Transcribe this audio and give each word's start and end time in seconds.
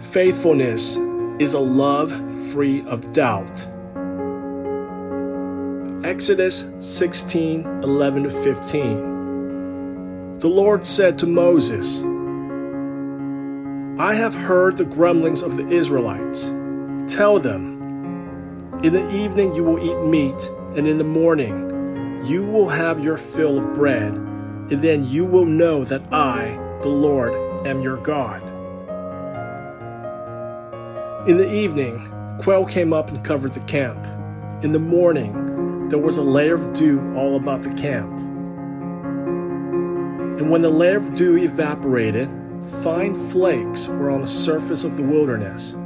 Faithfulness 0.00 0.96
is 1.40 1.54
a 1.54 1.60
love 1.60 2.12
free 2.52 2.84
of 2.86 3.12
doubt. 3.12 3.66
Exodus 6.04 6.72
16 6.78 7.66
11 7.82 8.22
to 8.22 8.30
15. 8.30 10.38
The 10.38 10.48
Lord 10.48 10.86
said 10.86 11.18
to 11.18 11.26
Moses, 11.26 12.00
I 14.00 14.14
have 14.14 14.34
heard 14.34 14.76
the 14.76 14.84
grumblings 14.84 15.42
of 15.42 15.56
the 15.56 15.68
Israelites. 15.68 16.46
Tell 17.12 17.40
them, 17.40 18.78
In 18.84 18.92
the 18.92 19.10
evening 19.10 19.52
you 19.52 19.64
will 19.64 19.84
eat 19.84 20.06
meat, 20.06 20.48
and 20.76 20.86
in 20.86 20.98
the 20.98 21.04
morning 21.04 22.24
you 22.24 22.44
will 22.44 22.68
have 22.68 23.02
your 23.02 23.16
fill 23.16 23.58
of 23.58 23.74
bread, 23.74 24.14
and 24.14 24.80
then 24.80 25.04
you 25.04 25.24
will 25.24 25.44
know 25.44 25.82
that 25.82 26.12
I, 26.12 26.56
the 26.82 26.88
Lord, 26.88 27.34
am 27.66 27.82
your 27.82 27.96
God. 27.96 28.47
In 31.28 31.36
the 31.36 31.52
evening, 31.52 32.10
quail 32.40 32.64
came 32.64 32.94
up 32.94 33.10
and 33.10 33.22
covered 33.22 33.52
the 33.52 33.60
camp. 33.60 34.02
In 34.64 34.72
the 34.72 34.78
morning, 34.78 35.90
there 35.90 35.98
was 35.98 36.16
a 36.16 36.22
layer 36.22 36.54
of 36.54 36.72
dew 36.72 37.14
all 37.14 37.36
about 37.36 37.62
the 37.62 37.74
camp. 37.74 38.10
And 40.38 40.50
when 40.50 40.62
the 40.62 40.70
layer 40.70 40.96
of 40.96 41.16
dew 41.16 41.36
evaporated, 41.36 42.30
fine 42.82 43.12
flakes 43.28 43.88
were 43.88 44.10
on 44.10 44.22
the 44.22 44.26
surface 44.26 44.84
of 44.84 44.96
the 44.96 45.02
wilderness, 45.02 45.76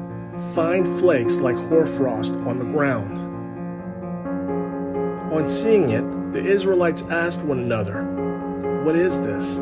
fine 0.55 0.85
flakes 0.99 1.39
like 1.39 1.57
hoarfrost 1.57 2.35
on 2.47 2.59
the 2.59 2.65
ground. 2.65 3.19
On 5.35 5.49
seeing 5.49 5.91
it, 5.91 6.33
the 6.33 6.45
Israelites 6.45 7.03
asked 7.11 7.43
one 7.43 7.59
another, 7.59 8.05
What 8.85 8.95
is 8.95 9.19
this? 9.19 9.57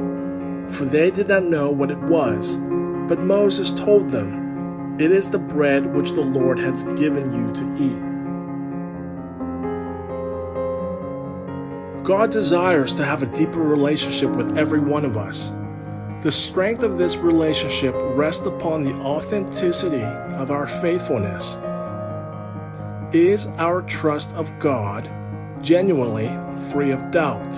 For 0.77 0.85
they 0.85 1.11
did 1.11 1.29
not 1.29 1.45
know 1.45 1.71
what 1.71 1.91
it 1.91 2.01
was. 2.01 2.57
But 3.09 3.21
Moses 3.21 3.73
told 3.73 4.11
them, 4.11 4.41
it 5.01 5.11
is 5.11 5.31
the 5.31 5.39
bread 5.39 5.95
which 5.95 6.11
the 6.11 6.21
Lord 6.21 6.59
has 6.59 6.83
given 6.99 7.33
you 7.33 7.51
to 7.55 7.65
eat. 7.83 7.99
God 12.05 12.31
desires 12.31 12.93
to 12.95 13.05
have 13.05 13.23
a 13.23 13.27
deeper 13.35 13.61
relationship 13.61 14.29
with 14.31 14.59
every 14.59 14.81
one 14.81 15.07
of 15.07 15.17
us. 15.17 15.53
The 16.21 16.31
strength 16.31 16.83
of 16.83 16.99
this 16.99 17.17
relationship 17.17 17.95
rests 17.97 18.45
upon 18.45 18.85
the 18.85 18.93
authenticity 18.93 20.03
of 20.03 20.51
our 20.51 20.67
faithfulness. 20.67 21.57
Is 23.15 23.47
our 23.57 23.81
trust 23.81 24.35
of 24.35 24.59
God 24.59 25.11
genuinely 25.63 26.29
free 26.71 26.91
of 26.91 27.11
doubt? 27.11 27.51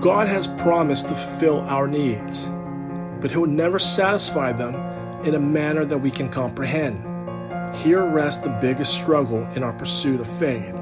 God 0.00 0.28
has 0.28 0.46
promised 0.46 1.08
to 1.08 1.16
fulfill 1.16 1.62
our 1.62 1.88
needs, 1.88 2.48
but 3.20 3.32
He 3.32 3.36
will 3.36 3.48
never 3.48 3.80
satisfy 3.80 4.52
them 4.52 4.74
in 5.24 5.34
a 5.34 5.40
manner 5.40 5.84
that 5.84 5.98
we 5.98 6.10
can 6.10 6.28
comprehend. 6.28 7.04
Here 7.76 8.04
rests 8.04 8.42
the 8.42 8.58
biggest 8.60 8.94
struggle 8.94 9.42
in 9.54 9.62
our 9.62 9.72
pursuit 9.72 10.20
of 10.20 10.38
faith. 10.38 10.74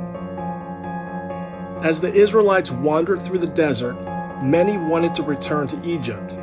As 1.82 2.00
the 2.00 2.12
Israelites 2.12 2.70
wandered 2.70 3.20
through 3.20 3.38
the 3.38 3.46
desert, 3.46 3.94
many 4.42 4.78
wanted 4.78 5.14
to 5.14 5.22
return 5.22 5.68
to 5.68 5.88
Egypt. 5.88 6.38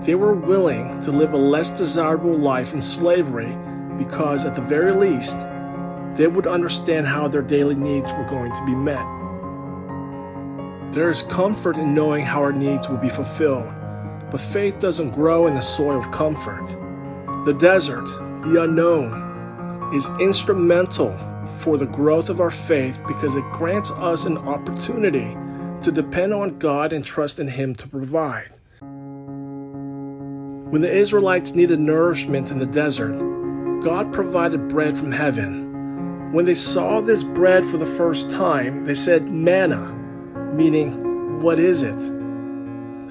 They 0.00 0.14
were 0.14 0.34
willing 0.34 1.02
to 1.02 1.10
live 1.10 1.32
a 1.32 1.38
less 1.38 1.70
desirable 1.70 2.36
life 2.36 2.74
in 2.74 2.82
slavery 2.82 3.56
because, 3.96 4.44
at 4.44 4.54
the 4.54 4.62
very 4.62 4.92
least, 4.92 5.38
they 6.16 6.26
would 6.26 6.46
understand 6.46 7.06
how 7.06 7.28
their 7.28 7.42
daily 7.42 7.74
needs 7.74 8.12
were 8.12 8.28
going 8.28 8.52
to 8.52 8.66
be 8.66 8.74
met. 8.74 9.04
There 10.92 11.10
is 11.10 11.22
comfort 11.22 11.76
in 11.76 11.94
knowing 11.94 12.24
how 12.24 12.40
our 12.40 12.52
needs 12.52 12.88
will 12.88 12.96
be 12.96 13.08
fulfilled, 13.08 13.72
but 14.30 14.40
faith 14.40 14.80
doesn't 14.80 15.10
grow 15.10 15.46
in 15.46 15.54
the 15.54 15.60
soil 15.60 15.98
of 15.98 16.10
comfort. 16.10 16.76
The 17.46 17.54
desert, 17.54 18.06
the 18.42 18.64
unknown, 18.64 19.94
is 19.94 20.08
instrumental 20.18 21.16
for 21.60 21.78
the 21.78 21.86
growth 21.86 22.28
of 22.28 22.40
our 22.40 22.50
faith 22.50 23.00
because 23.06 23.36
it 23.36 23.44
grants 23.52 23.92
us 23.92 24.24
an 24.24 24.36
opportunity 24.36 25.36
to 25.82 25.92
depend 25.92 26.34
on 26.34 26.58
God 26.58 26.92
and 26.92 27.04
trust 27.04 27.38
in 27.38 27.46
Him 27.46 27.76
to 27.76 27.86
provide. 27.86 28.50
When 30.72 30.82
the 30.82 30.92
Israelites 30.92 31.54
needed 31.54 31.78
nourishment 31.78 32.50
in 32.50 32.58
the 32.58 32.66
desert, 32.66 33.12
God 33.80 34.12
provided 34.12 34.66
bread 34.66 34.98
from 34.98 35.12
heaven. 35.12 36.32
When 36.32 36.46
they 36.46 36.54
saw 36.54 37.00
this 37.00 37.22
bread 37.22 37.64
for 37.64 37.76
the 37.76 37.86
first 37.86 38.28
time, 38.28 38.84
they 38.84 38.96
said, 38.96 39.28
Manna, 39.28 39.92
meaning, 40.52 41.40
What 41.40 41.60
is 41.60 41.84
it? 41.84 42.15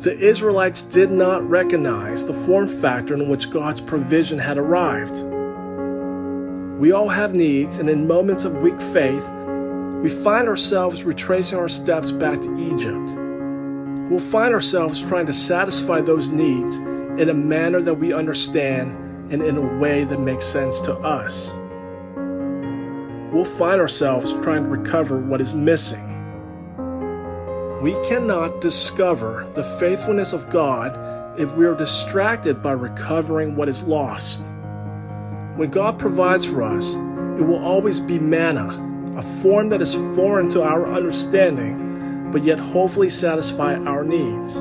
The 0.02 0.18
Israelites 0.20 0.84
did 0.84 1.10
not 1.10 1.50
recognize 1.50 2.26
the 2.26 2.34
form 2.34 2.68
factor 2.68 3.14
in 3.16 3.28
which 3.28 3.50
God's 3.50 3.82
provision 3.82 4.38
had 4.38 4.58
arrived. 4.58 5.24
We 6.80 6.92
all 6.92 7.10
have 7.10 7.34
needs, 7.34 7.80
and 7.80 7.90
in 7.90 8.08
moments 8.08 8.46
of 8.46 8.58
weak 8.58 8.80
faith, 8.80 9.28
we 10.04 10.10
find 10.10 10.48
ourselves 10.48 11.04
retracing 11.04 11.58
our 11.58 11.70
steps 11.70 12.12
back 12.12 12.40
to 12.42 12.74
Egypt. 12.74 13.18
We'll 14.12 14.20
find 14.20 14.54
ourselves 14.54 15.02
trying 15.02 15.26
to 15.26 15.34
satisfy 15.34 16.02
those 16.02 16.30
needs 16.30 16.78
in 16.78 17.30
a 17.30 17.34
manner 17.34 17.82
that 17.82 17.96
we 17.96 18.14
understand 18.14 18.92
and 19.32 19.42
in 19.42 19.58
a 19.58 19.80
way 19.80 20.04
that 20.04 20.20
makes 20.20 20.46
sense 20.46 20.80
to 20.82 20.94
us. 20.98 21.54
We'll 23.34 23.46
find 23.46 23.82
ourselves 23.82 24.34
trying 24.44 24.64
to 24.64 24.70
recover 24.70 25.20
what 25.20 25.42
is 25.42 25.56
missing. 25.56 26.15
We 27.86 27.94
cannot 28.04 28.62
discover 28.62 29.48
the 29.54 29.64
faithfulness 29.64 30.34
of 30.34 30.50
God 30.50 31.40
if 31.40 31.54
we 31.54 31.68
are 31.68 31.76
distracted 31.76 32.60
by 32.64 32.72
recovering 32.72 33.56
what 33.56 33.70
is 33.70 33.84
lost. 33.84 34.42
When 35.56 35.70
God 35.70 36.00
provides 36.00 36.48
for 36.48 36.64
us, 36.64 36.96
it 36.96 37.44
will 37.44 37.64
always 37.64 38.00
be 38.00 38.18
manna, 38.18 39.20
a 39.20 39.22
form 39.44 39.70
that 39.70 39.84
is 39.84 39.94
foreign 40.16 40.50
to 40.50 40.64
our 40.64 40.92
understanding, 40.92 42.32
but 42.32 42.44
yet 42.44 42.58
hopefully 42.58 43.12
satisfy 43.12 43.76
our 43.76 44.04
needs. 44.04 44.58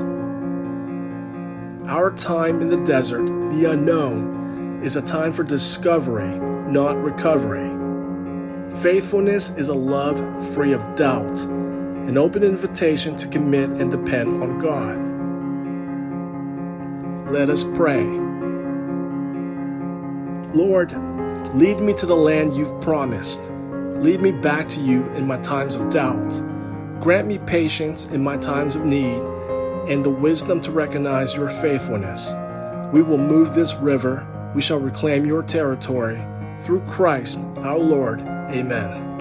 Our 1.89 2.13
time 2.15 2.61
in 2.61 2.69
the 2.69 2.85
desert, 2.85 3.25
the 3.25 3.71
unknown, 3.71 4.83
is 4.83 4.97
a 4.97 5.01
time 5.01 5.33
for 5.33 5.41
discovery, 5.43 6.37
not 6.69 6.95
recovery. 7.01 7.71
Faithfulness 8.83 9.49
is 9.57 9.69
a 9.69 9.73
love 9.73 10.19
free 10.53 10.73
of 10.73 10.95
doubt 10.95 11.64
an 12.07 12.17
open 12.17 12.43
invitation 12.43 13.17
to 13.17 13.27
commit 13.27 13.69
and 13.69 13.89
depend 13.89 14.43
on 14.43 14.59
God. 14.59 15.15
Let 17.31 17.49
us 17.49 17.63
pray. 17.63 18.03
Lord, 20.53 20.91
lead 21.55 21.79
me 21.79 21.93
to 21.95 22.05
the 22.05 22.15
land 22.15 22.55
you've 22.55 22.79
promised. 22.79 23.41
Lead 23.49 24.21
me 24.21 24.31
back 24.31 24.69
to 24.69 24.79
you 24.79 25.07
in 25.13 25.25
my 25.25 25.39
times 25.41 25.73
of 25.73 25.89
doubt. 25.89 26.31
Grant 27.01 27.27
me 27.27 27.39
patience 27.39 28.05
in 28.05 28.23
my 28.23 28.37
times 28.37 28.75
of 28.75 28.85
need 28.85 29.21
and 29.89 30.05
the 30.05 30.09
wisdom 30.09 30.61
to 30.61 30.71
recognize 30.71 31.33
your 31.33 31.49
faithfulness. 31.49 32.31
We 32.93 33.01
will 33.01 33.17
move 33.17 33.53
this 33.53 33.73
river. 33.75 34.27
We 34.53 34.61
shall 34.61 34.79
reclaim 34.79 35.25
your 35.25 35.41
territory. 35.41 36.23
Through 36.61 36.81
Christ 36.81 37.39
our 37.57 37.79
Lord. 37.79 38.21
Amen. 38.21 39.14